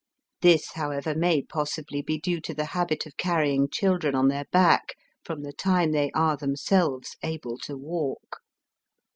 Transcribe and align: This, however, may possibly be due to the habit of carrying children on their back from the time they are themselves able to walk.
This, 0.41 0.71
however, 0.71 1.13
may 1.13 1.43
possibly 1.43 2.01
be 2.01 2.17
due 2.19 2.41
to 2.41 2.55
the 2.55 2.65
habit 2.73 3.05
of 3.05 3.17
carrying 3.17 3.69
children 3.69 4.15
on 4.15 4.29
their 4.29 4.45
back 4.51 4.95
from 5.23 5.43
the 5.43 5.53
time 5.53 5.91
they 5.91 6.09
are 6.15 6.35
themselves 6.37 7.15
able 7.21 7.59
to 7.59 7.77
walk. 7.77 8.39